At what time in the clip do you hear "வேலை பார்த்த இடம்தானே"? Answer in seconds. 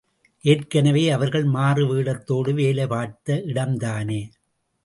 2.53-4.21